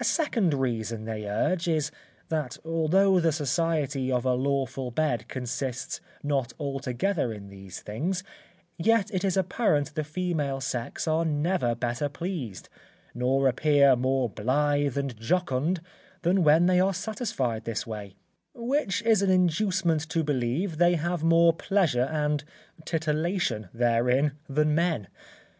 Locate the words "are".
11.06-11.24, 16.80-16.92